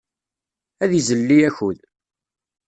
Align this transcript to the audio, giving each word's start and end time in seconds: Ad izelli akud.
Ad 0.83 0.91
izelli 0.99 1.39
akud. 1.49 1.79